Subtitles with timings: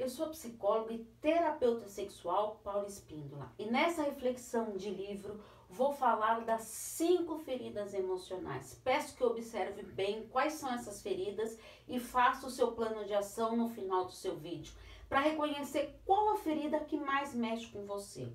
[0.00, 5.38] eu sou psicóloga e terapeuta sexual Paula Espíndola e nessa reflexão de livro
[5.68, 8.80] vou falar das cinco feridas emocionais.
[8.82, 13.54] Peço que observe bem quais são essas feridas e faça o seu plano de ação
[13.54, 14.72] no final do seu vídeo
[15.06, 18.32] para reconhecer qual a ferida que mais mexe com você.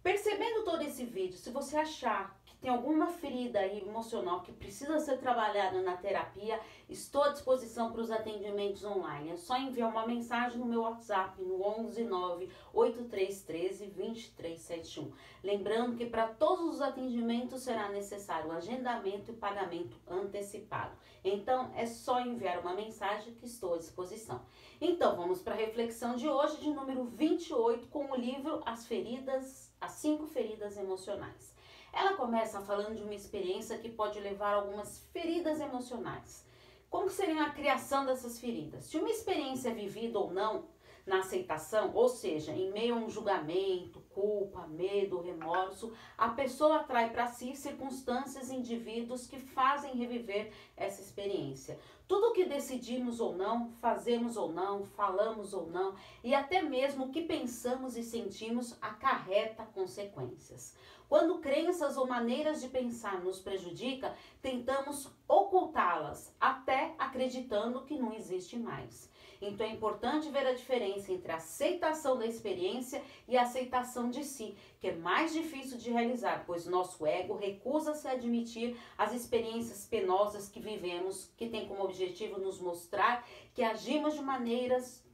[0.00, 5.82] Percebendo todo esse vídeo, se você achar tem alguma ferida emocional que precisa ser trabalhada
[5.82, 9.30] na terapia, estou à disposição para os atendimentos online.
[9.30, 15.12] É só enviar uma mensagem no meu WhatsApp no 11 9 8313 2371.
[15.42, 20.96] Lembrando que para todos os atendimentos será necessário agendamento e pagamento antecipado.
[21.24, 24.40] Então é só enviar uma mensagem que estou à disposição.
[24.80, 29.72] Então vamos para a reflexão de hoje, de número 28, com o livro As Feridas
[29.82, 31.52] as cinco feridas emocionais.
[31.92, 36.46] Ela começa falando de uma experiência que pode levar a algumas feridas emocionais.
[36.88, 38.84] Como seria a criação dessas feridas?
[38.84, 40.64] Se uma experiência é vivida ou não
[41.06, 47.10] na aceitação, ou seja, em meio a um julgamento, culpa, medo, remorso, a pessoa atrai
[47.10, 51.78] para si circunstâncias e indivíduos que fazem reviver essa experiência.
[52.06, 57.06] Tudo o que decidimos ou não, fazemos ou não, falamos ou não, e até mesmo
[57.06, 60.76] o que pensamos e sentimos acarreta consequências.
[61.12, 68.58] Quando crenças ou maneiras de pensar nos prejudica, tentamos ocultá-las, até acreditando que não existe
[68.58, 69.10] mais.
[69.38, 74.24] Então é importante ver a diferença entre a aceitação da experiência e a aceitação de
[74.24, 79.86] si, que é mais difícil de realizar, pois nosso ego recusa-se a admitir as experiências
[79.86, 85.04] penosas que vivemos, que tem como objetivo nos mostrar que agimos de maneiras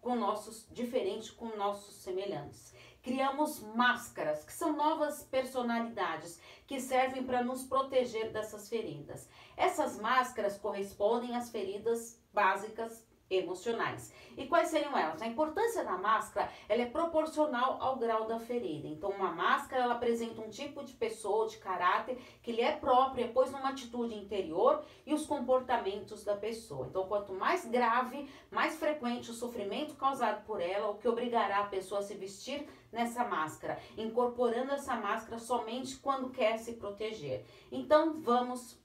[0.00, 2.74] com nossos diferentes com nossos semelhantes.
[3.02, 9.28] Criamos máscaras, que são novas personalidades que servem para nos proteger dessas feridas.
[9.56, 14.12] Essas máscaras correspondem às feridas básicas emocionais.
[14.36, 15.20] E quais seriam elas?
[15.20, 18.88] A importância da máscara, ela é proporcional ao grau da ferida.
[18.88, 23.28] Então, uma máscara, ela apresenta um tipo de pessoa, de caráter, que lhe é própria,
[23.28, 26.86] pois numa atitude interior e os comportamentos da pessoa.
[26.86, 31.66] Então, quanto mais grave, mais frequente o sofrimento causado por ela, o que obrigará a
[31.66, 37.44] pessoa a se vestir nessa máscara, incorporando essa máscara somente quando quer se proteger.
[37.70, 38.78] Então, vamos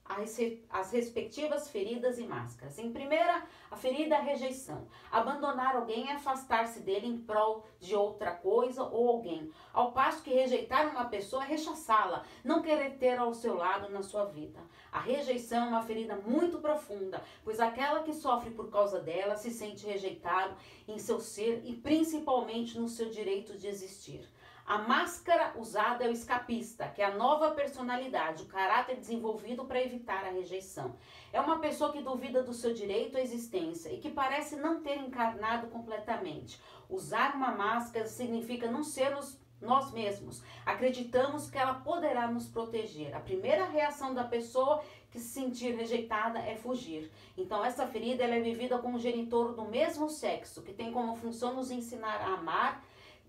[0.70, 2.78] às respectivas feridas e máscaras.
[2.78, 4.86] Em primeira, a ferida é a rejeição.
[5.10, 9.50] Abandonar alguém é afastar-se dele em prol de outra coisa ou alguém.
[9.72, 14.02] Ao passo que rejeitar uma pessoa é rechaçá-la, não querer ter ao seu lado na
[14.02, 14.60] sua vida.
[14.92, 19.50] A rejeição é uma ferida muito profunda, pois aquela que sofre por causa dela se
[19.50, 20.54] sente rejeitado
[20.86, 24.28] em seu ser e principalmente no seu direito de existir.
[24.66, 29.82] A máscara usada é o escapista, que é a nova personalidade, o caráter desenvolvido para
[29.82, 30.96] evitar a rejeição.
[31.30, 34.96] É uma pessoa que duvida do seu direito à existência e que parece não ter
[34.96, 36.58] encarnado completamente.
[36.88, 40.42] Usar uma máscara significa não sermos nós mesmos.
[40.64, 43.14] Acreditamos que ela poderá nos proteger.
[43.14, 47.10] A primeira reação da pessoa que se sentir rejeitada é fugir.
[47.36, 51.54] Então essa ferida é vivida com um genitor do mesmo sexo, que tem como função
[51.54, 52.82] nos ensinar a amar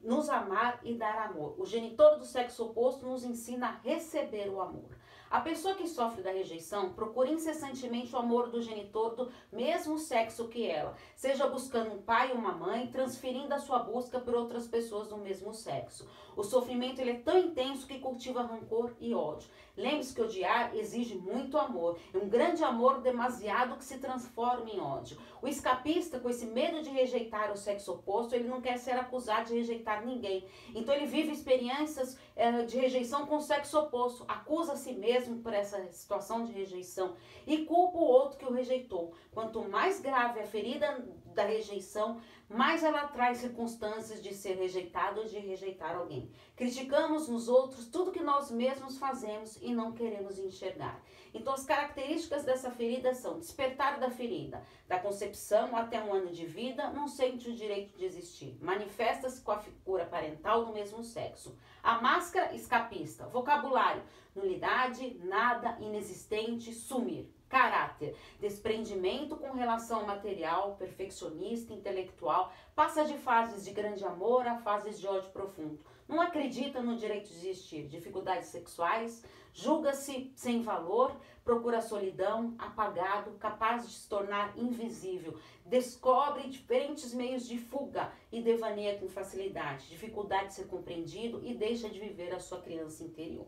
[0.05, 1.55] nos amar e dar amor.
[1.57, 4.95] O genitor do sexo oposto nos ensina a receber o amor.
[5.29, 10.47] A pessoa que sofre da rejeição procura incessantemente o amor do genitor do mesmo sexo
[10.47, 14.67] que ela, seja buscando um pai ou uma mãe, transferindo a sua busca por outras
[14.67, 16.07] pessoas do mesmo sexo.
[16.37, 19.49] O sofrimento ele é tão intenso que cultiva rancor e ódio.
[19.77, 24.79] Lembre-se que odiar exige muito amor, é um grande amor demasiado que se transforma em
[24.79, 25.17] ódio.
[25.41, 29.47] O escapista, com esse medo de rejeitar o sexo oposto, ele não quer ser acusado
[29.47, 30.45] de rejeitar ninguém.
[30.73, 35.39] Então ele vive experiências é, de rejeição com o sexo oposto, acusa a si mesmo
[35.39, 37.15] por essa situação de rejeição
[37.45, 39.13] e culpa o outro que o rejeitou.
[39.31, 45.27] Quanto mais grave a ferida da rejeição, mais ela traz circunstâncias de ser rejeitado ou
[45.27, 46.31] de rejeitar alguém.
[46.55, 51.01] Criticamos nos outros tudo que nós mesmos fazemos e não queremos enxergar.
[51.33, 56.45] Então, as características dessa ferida são despertar da ferida, da concepção até um ano de
[56.45, 58.57] vida, não sente o direito de existir.
[58.61, 61.57] Manifesta-se com a figura parental do mesmo sexo.
[61.83, 67.29] A máscara escapista, vocabulário, nulidade, nada, inexistente, sumir.
[67.55, 74.57] Caráter, desprendimento com relação ao material, perfeccionista, intelectual, passa de fases de grande amor a
[74.57, 75.79] fases de ódio profundo.
[76.05, 79.23] Não acredita no direito de existir, dificuldades sexuais,
[79.53, 81.15] julga-se sem valor,
[81.45, 88.99] procura solidão, apagado, capaz de se tornar invisível, descobre diferentes meios de fuga e devaneia
[88.99, 93.47] com facilidade, dificuldade de ser compreendido e deixa de viver a sua criança interior.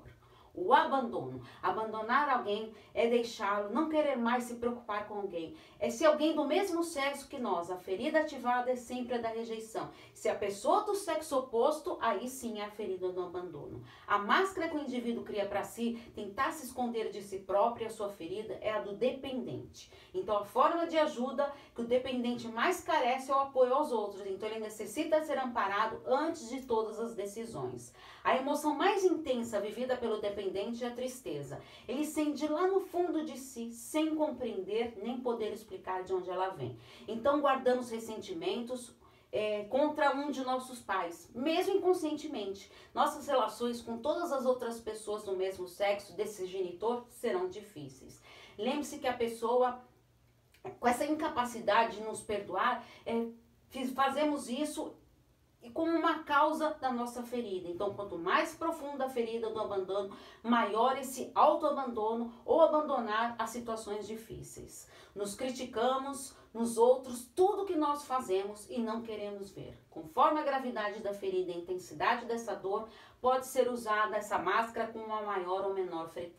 [0.57, 1.39] O abandono.
[1.61, 5.55] Abandonar alguém é deixá-lo, não querer mais se preocupar com alguém.
[5.79, 9.29] É se alguém do mesmo sexo que nós, a ferida ativada é sempre a da
[9.29, 9.89] rejeição.
[10.15, 13.83] Se a pessoa do sexo oposto, aí sim é a ferida do abandono.
[14.07, 17.87] A máscara que o indivíduo cria para si, tentar se esconder de si próprio e
[17.87, 19.91] a sua ferida, é a do dependente.
[20.11, 24.25] Então, a forma de ajuda que o dependente mais carece é o apoio aos outros.
[24.25, 27.93] Então, ele necessita ser amparado antes de todas as decisões.
[28.23, 30.46] A emoção mais intensa vivida pelo dependente
[30.83, 31.61] é a tristeza.
[31.87, 36.49] Ele sente lá no fundo de si, sem compreender nem poder explicar de onde ela
[36.49, 36.77] vem.
[37.07, 38.95] Então guardamos ressentimentos,
[39.31, 42.71] é, contra um de nossos pais, mesmo inconscientemente.
[42.93, 48.21] Nossas relações com todas as outras pessoas do mesmo sexo desse genitor serão difíceis.
[48.57, 49.81] Lembre-se que a pessoa,
[50.79, 53.27] com essa incapacidade de nos perdoar, é,
[53.93, 54.95] fazemos isso
[55.73, 57.67] como uma causa da nossa ferida.
[57.67, 64.07] Então, quanto mais profunda a ferida do abandono, maior esse autoabandono ou abandonar as situações
[64.07, 64.89] difíceis.
[65.15, 69.77] Nos criticamos nos outros tudo que nós fazemos e não queremos ver.
[69.89, 72.87] Conforme a gravidade da ferida e a intensidade dessa dor,
[73.21, 76.33] pode ser usada essa máscara com uma maior ou menor fre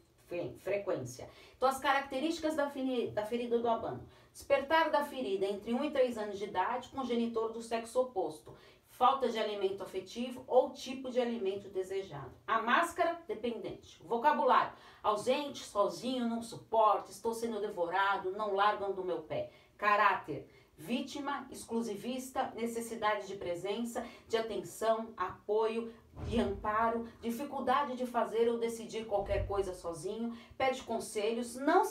[0.61, 1.27] frequência.
[1.57, 2.71] Então, as características da,
[3.15, 4.07] da ferida do abandono.
[4.31, 8.55] Despertar da ferida entre 1 e 3 anos de idade com genitor do sexo oposto
[8.99, 12.33] falta de alimento afetivo ou tipo de alimento desejado.
[12.45, 14.03] A máscara, dependente.
[14.03, 19.53] Vocabulário, ausente, sozinho, não suporto, estou sendo devorado, não largam do meu pé.
[19.77, 25.95] Caráter, vítima, exclusivista, necessidade de presença, de atenção, apoio,
[26.27, 31.85] de amparo, dificuldade de fazer ou decidir qualquer coisa sozinho, pede conselhos, não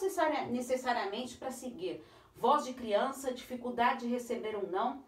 [0.52, 2.04] necessariamente para seguir.
[2.36, 5.02] Voz de criança, dificuldade de receber um não,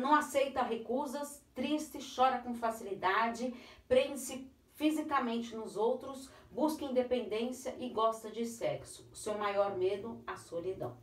[0.00, 3.52] não aceita recusas, triste, chora com facilidade,
[3.86, 9.08] prende-se fisicamente nos outros, busca independência e gosta de sexo.
[9.12, 10.96] Seu maior medo, a solidão.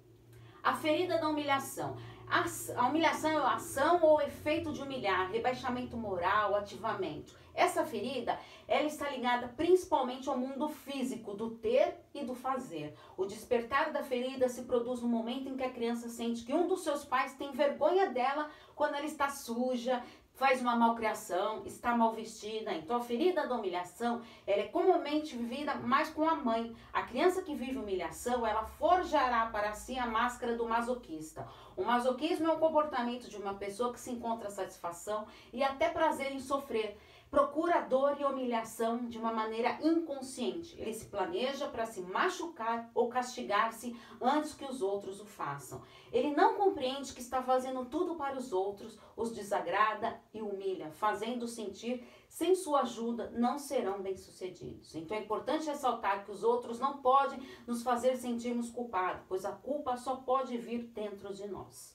[0.63, 1.97] A ferida da humilhação.
[2.27, 7.35] A humilhação é a ação ou efeito de humilhar, rebaixamento moral, ativamento.
[7.53, 8.37] Essa ferida,
[8.67, 12.93] ela está ligada principalmente ao mundo físico, do ter e do fazer.
[13.15, 16.67] O despertar da ferida se produz no momento em que a criança sente que um
[16.67, 20.03] dos seus pais tem vergonha dela quando ela está suja,
[20.35, 22.73] faz uma malcriação, está mal vestida.
[22.73, 26.75] Então a ferida da humilhação, ela é comumente vivida mais com a mãe.
[26.93, 31.47] A criança que vive humilhação, ela forjará para si a máscara do masoquista.
[31.75, 36.31] O masoquismo é o comportamento de uma pessoa que se encontra satisfação e até prazer
[36.31, 36.97] em sofrer
[37.29, 40.79] procura dor e humilhação de uma maneira inconsciente.
[40.79, 45.81] Ele se planeja para se machucar ou castigar-se antes que os outros o façam.
[46.11, 51.47] Ele não compreende que está fazendo tudo para os outros, os desagrada e humilha, fazendo
[51.47, 54.93] sentir sem sua ajuda não serão bem-sucedidos.
[54.95, 59.51] Então é importante ressaltar que os outros não podem nos fazer sentirmos culpados, pois a
[59.51, 61.94] culpa só pode vir dentro de nós.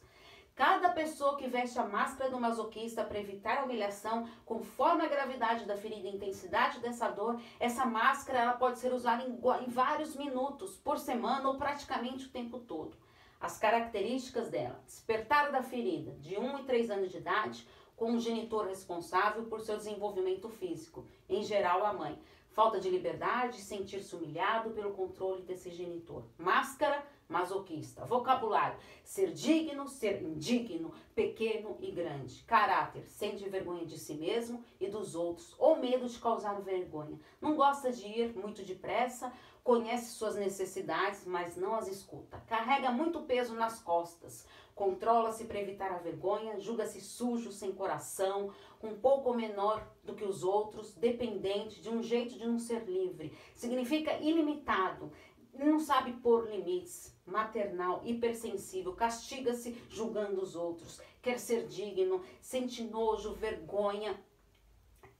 [0.60, 5.64] Cada pessoa que veste a máscara do masoquista para evitar a humilhação, conforme a gravidade
[5.64, 10.14] da ferida e intensidade dessa dor, essa máscara ela pode ser usada em, em vários
[10.14, 12.94] minutos, por semana ou praticamente o tempo todo.
[13.40, 17.66] As características dela: despertar da ferida de 1 e 3 anos de idade,
[17.96, 22.18] com o genitor responsável por seu desenvolvimento físico, em geral a mãe.
[22.50, 26.24] Falta de liberdade, sentir-se humilhado pelo controle desse genitor.
[26.36, 28.04] Máscara masoquista.
[28.04, 32.42] Vocabulário: ser digno, ser indigno, pequeno e grande.
[32.42, 37.18] Caráter: sente vergonha de si mesmo e dos outros ou medo de causar vergonha.
[37.40, 42.42] Não gosta de ir muito depressa, conhece suas necessidades, mas não as escuta.
[42.46, 44.46] Carrega muito peso nas costas.
[44.74, 48.50] Controla-se para evitar a vergonha, julga-se sujo, sem coração,
[48.82, 53.36] um pouco menor do que os outros, dependente, de um jeito de não ser livre.
[53.54, 55.12] Significa ilimitado,
[55.52, 63.34] não sabe pôr limites, maternal, hipersensível, castiga-se julgando os outros, quer ser digno, sente nojo,
[63.34, 64.18] vergonha,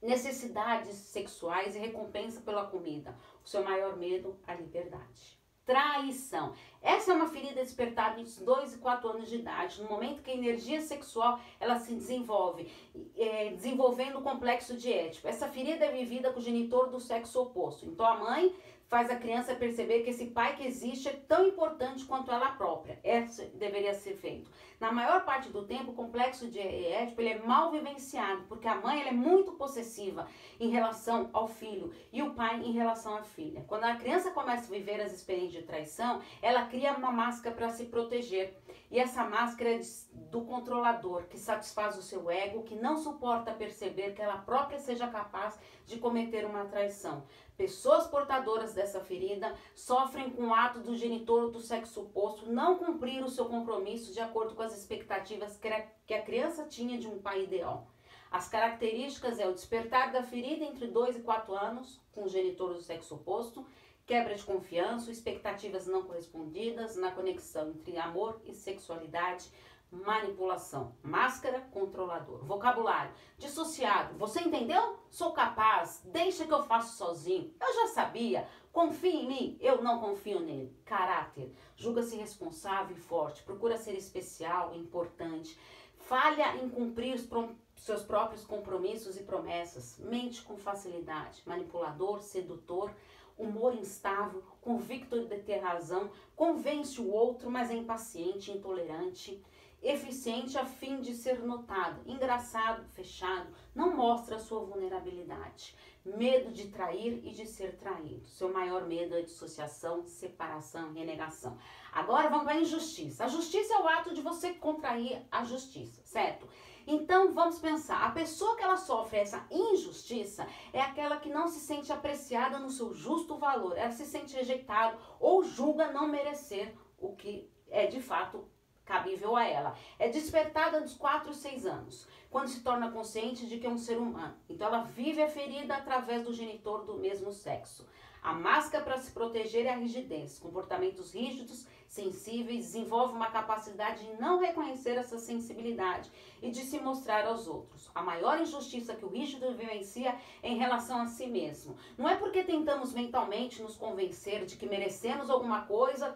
[0.01, 3.15] necessidades sexuais e recompensa pela comida.
[3.43, 5.39] O seu maior medo, a liberdade.
[5.63, 6.53] Traição.
[6.81, 10.31] Essa é uma ferida despertada entre 2 e 4 anos de idade, no momento que
[10.31, 12.67] a energia sexual ela se desenvolve,
[13.15, 15.27] é, desenvolvendo o complexo de ético.
[15.27, 17.85] Essa ferida é vivida com o genitor do sexo oposto.
[17.85, 18.55] Então a mãe
[18.91, 22.99] faz a criança perceber que esse pai que existe é tão importante quanto ela própria.
[23.05, 24.51] Essa deveria ser feito.
[24.81, 28.75] Na maior parte do tempo, o complexo de Édipo ele é mal vivenciado, porque a
[28.75, 30.27] mãe é muito possessiva
[30.59, 33.63] em relação ao filho e o pai em relação à filha.
[33.65, 37.69] Quando a criança começa a viver as experiências de traição, ela cria uma máscara para
[37.69, 38.57] se proteger.
[38.89, 39.79] E essa máscara é
[40.13, 45.07] do controlador, que satisfaz o seu ego, que não suporta perceber que ela própria seja
[45.07, 47.23] capaz de cometer uma traição.
[47.57, 53.23] Pessoas portadoras dessa ferida sofrem com o ato do genitor do sexo oposto não cumprir
[53.23, 57.43] o seu compromisso de acordo com as expectativas que a criança tinha de um pai
[57.43, 57.87] ideal.
[58.31, 62.73] As características é o despertar da ferida entre 2 e 4 anos, com o genitor
[62.73, 63.65] do sexo oposto,
[64.05, 69.49] quebra de confiança, expectativas não correspondidas na conexão entre amor e sexualidade,
[69.91, 74.17] manipulação, máscara, controlador, vocabulário, dissociado.
[74.17, 74.97] Você entendeu?
[75.09, 77.53] Sou capaz, deixa que eu faço sozinho.
[77.59, 78.47] Eu já sabia.
[78.71, 80.73] Confia em mim, eu não confio nele.
[80.85, 85.59] Caráter, julga-se responsável e forte, procura ser especial, importante,
[85.97, 87.27] falha em cumprir os
[87.75, 92.93] seus próprios compromissos e promessas, mente com facilidade, manipulador, sedutor,
[93.37, 99.43] humor instável, convicto de ter razão, convence o outro, mas é impaciente, intolerante
[99.81, 105.75] eficiente a fim de ser notado, engraçado, fechado, não mostra sua vulnerabilidade.
[106.03, 108.27] Medo de trair e de ser traído.
[108.27, 111.57] Seu maior medo é dissociação, separação, renegação.
[111.91, 113.25] Agora vamos para a injustiça.
[113.25, 116.47] A justiça é o ato de você contrair a justiça, certo?
[116.87, 121.59] Então vamos pensar, a pessoa que ela sofre essa injustiça é aquela que não se
[121.59, 127.15] sente apreciada no seu justo valor, ela se sente rejeitada ou julga não merecer o
[127.15, 128.45] que é de fato
[128.91, 129.73] cabível a ela.
[129.97, 133.77] É despertada dos 4 ou 6 anos, quando se torna consciente de que é um
[133.77, 134.35] ser humano.
[134.49, 137.87] Então ela vive a ferida através do genitor do mesmo sexo.
[138.21, 140.37] A máscara para se proteger é a rigidez.
[140.37, 147.25] Comportamentos rígidos, sensíveis, desenvolve uma capacidade de não reconhecer essa sensibilidade e de se mostrar
[147.25, 147.89] aos outros.
[147.95, 151.75] A maior injustiça que o rígido vivencia é em relação a si mesmo.
[151.97, 156.15] Não é porque tentamos mentalmente nos convencer de que merecemos alguma coisa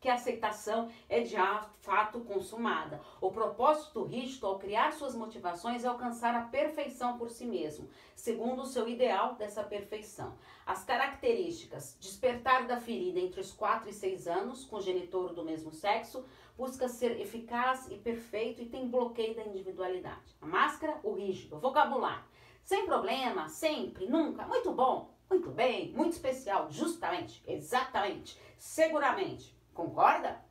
[0.00, 1.36] que a aceitação é de
[1.80, 3.00] fato consumada.
[3.20, 7.88] O propósito do rígido ao criar suas motivações é alcançar a perfeição por si mesmo,
[8.14, 10.36] segundo o seu ideal dessa perfeição.
[10.64, 15.72] As características: despertar da ferida entre os 4 e 6 anos, com genitor do mesmo
[15.72, 16.24] sexo,
[16.56, 20.36] busca ser eficaz e perfeito e tem bloqueio da individualidade.
[20.40, 22.24] A máscara, o rígido, o vocabulário.
[22.64, 30.44] Sem problema, sempre, nunca, muito bom, muito bem, muito especial, justamente, exatamente, seguramente Concorda?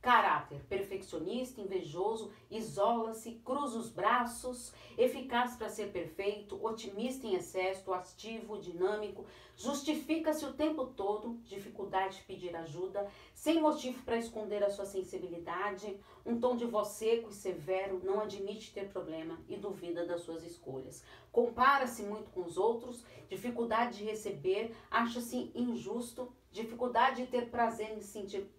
[0.00, 8.58] Caráter perfeccionista, invejoso, isola-se, cruza os braços, eficaz para ser perfeito, otimista em excesso, ativo,
[8.58, 9.24] dinâmico,
[9.56, 15.96] justifica-se o tempo todo, dificuldade de pedir ajuda, sem motivo para esconder a sua sensibilidade,
[16.26, 20.42] um tom de voz seco e severo, não admite ter problema e duvida das suas
[20.42, 21.04] escolhas.
[21.30, 28.00] Compara-se muito com os outros, dificuldade de receber, acha-se injusto, dificuldade de ter prazer em
[28.00, 28.50] se sentir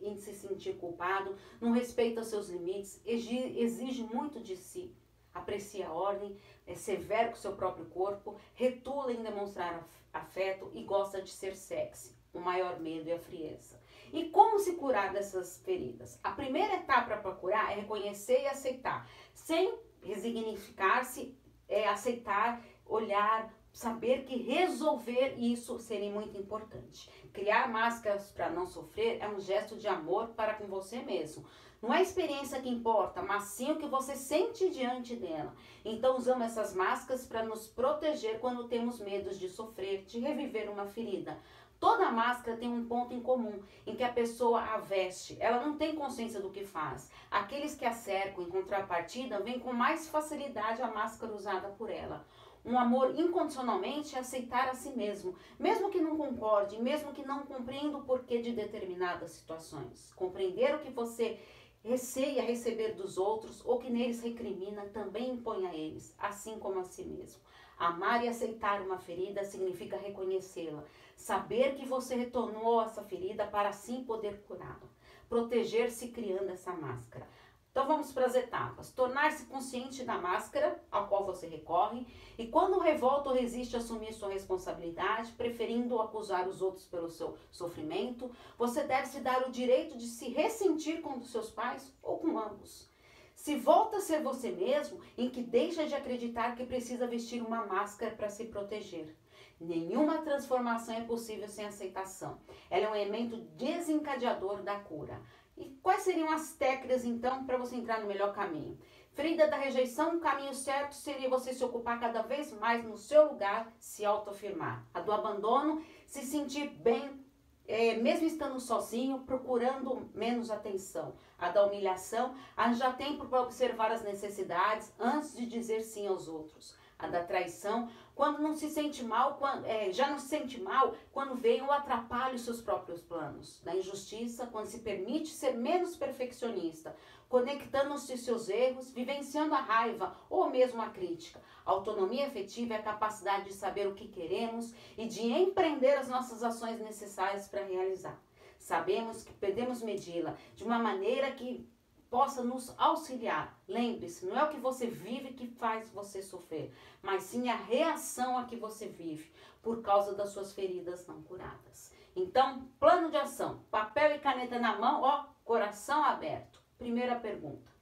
[0.00, 4.94] em se sentir culpado, não respeita seus limites, exige muito de si,
[5.34, 6.36] aprecia a ordem,
[6.66, 12.16] é severo com seu próprio corpo, retula em demonstrar afeto e gosta de ser sexy.
[12.32, 13.78] O maior medo é a frieza.
[14.12, 16.18] E como se curar dessas feridas?
[16.22, 21.36] A primeira etapa para curar é reconhecer e aceitar, sem resignificar-se,
[21.68, 27.10] é aceitar, olhar, saber que resolver isso seria muito importante.
[27.32, 31.44] Criar máscaras para não sofrer é um gesto de amor para com você mesmo.
[31.80, 35.52] Não é a experiência que importa, mas sim o que você sente diante dela.
[35.84, 40.86] Então usamos essas máscaras para nos proteger quando temos medos de sofrer, de reviver uma
[40.86, 41.36] ferida.
[41.80, 45.76] Toda máscara tem um ponto em comum, em que a pessoa a veste, ela não
[45.76, 47.10] tem consciência do que faz.
[47.28, 52.24] Aqueles que a cercam em contrapartida veem com mais facilidade a máscara usada por ela.
[52.64, 57.40] Um amor incondicionalmente é aceitar a si mesmo, mesmo que não concorde, mesmo que não
[57.44, 60.12] compreenda o porquê de determinadas situações.
[60.14, 61.40] Compreender o que você
[61.82, 66.84] receia receber dos outros ou que neles recrimina também impõe a eles, assim como a
[66.84, 67.40] si mesmo.
[67.76, 70.84] Amar e aceitar uma ferida significa reconhecê-la,
[71.16, 74.88] saber que você retornou essa ferida para assim poder curá-la,
[75.28, 77.26] proteger-se criando essa máscara.
[77.72, 78.92] Então vamos para as etapas.
[78.92, 84.28] Tornar-se consciente da máscara ao qual você recorre e quando revolta ou resiste assumir sua
[84.28, 90.04] responsabilidade, preferindo acusar os outros pelo seu sofrimento, você deve se dar o direito de
[90.04, 92.90] se ressentir com os seus pais ou com ambos.
[93.34, 97.64] Se volta a ser você mesmo, em que deixa de acreditar que precisa vestir uma
[97.64, 99.16] máscara para se proteger.
[99.58, 102.38] Nenhuma transformação é possível sem aceitação.
[102.68, 105.22] Ela é um elemento desencadeador da cura.
[105.62, 108.76] E quais seriam as técnicas, então, para você entrar no melhor caminho?
[109.12, 113.30] Ferida da rejeição, o caminho certo seria você se ocupar cada vez mais no seu
[113.30, 114.84] lugar, se autoafirmar.
[114.92, 117.24] A do abandono, se sentir bem,
[117.68, 121.14] é, mesmo estando sozinho, procurando menos atenção.
[121.38, 126.76] A da humilhação, arranjar tempo para observar as necessidades antes de dizer sim aos outros.
[127.02, 130.94] A da traição, quando não se sente mal, quando, é, já não se sente mal
[131.10, 135.96] quando vem ou atrapalha os seus próprios planos, da injustiça, quando se permite ser menos
[135.96, 136.94] perfeccionista,
[137.28, 141.40] conectando-se seus erros, vivenciando a raiva ou mesmo a crítica.
[141.66, 146.08] A autonomia afetiva é a capacidade de saber o que queremos e de empreender as
[146.08, 148.20] nossas ações necessárias para realizar.
[148.58, 151.68] Sabemos que podemos medi-la de uma maneira que
[152.12, 153.58] possa nos auxiliar.
[153.66, 158.36] Lembre-se, não é o que você vive que faz você sofrer, mas sim a reação
[158.36, 161.90] a que você vive por causa das suas feridas não curadas.
[162.14, 166.62] Então, plano de ação, papel e caneta na mão, ó, coração aberto.
[166.76, 167.72] Primeira pergunta: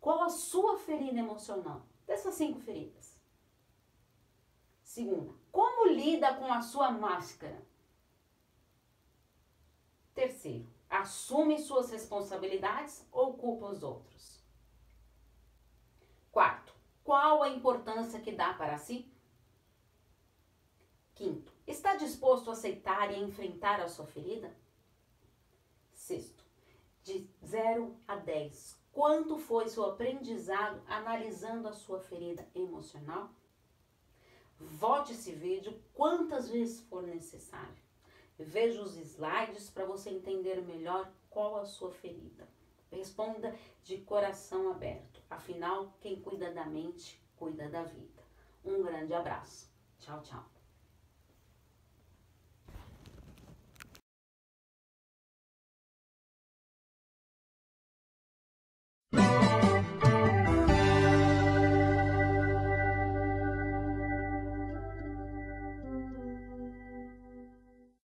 [0.00, 1.82] qual a sua ferida emocional?
[2.06, 3.20] Dessas cinco feridas.
[4.82, 7.60] Segunda, como lida com a sua máscara?
[10.14, 14.42] Terceiro, assume suas responsabilidades ou culpa os outros?
[16.30, 16.72] Quarto,
[17.02, 19.12] qual a importância que dá para si?
[21.14, 24.54] Quinto, está disposto a aceitar e enfrentar a sua ferida?
[25.92, 26.44] Sexto,
[27.02, 33.30] de 0 a 10, quanto foi seu aprendizado analisando a sua ferida emocional?
[34.58, 37.82] Volte esse vídeo quantas vezes for necessário.
[38.38, 42.48] Veja os slides para você entender melhor qual a sua ferida.
[42.90, 45.22] Responda de coração aberto.
[45.30, 48.22] Afinal, quem cuida da mente, cuida da vida.
[48.64, 49.70] Um grande abraço.
[49.98, 50.53] Tchau, tchau.